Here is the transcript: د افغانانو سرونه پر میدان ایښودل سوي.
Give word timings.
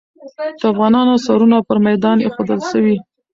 د 0.59 0.61
افغانانو 0.73 1.13
سرونه 1.25 1.57
پر 1.67 1.77
میدان 1.87 2.17
ایښودل 2.21 2.59
سوي. 2.71 2.95